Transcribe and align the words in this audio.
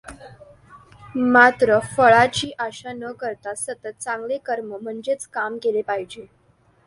मात्र 1.33 1.77
फळाची 1.87 2.51
आशा 2.59 2.93
न 2.93 3.11
करता 3.19 3.53
सतत 3.55 4.01
चांगले 4.01 4.37
कर्म 4.45 4.75
म्हणजेच 4.81 5.27
काम 5.27 5.57
केले 5.63 5.81
पाहिजे. 5.81 6.25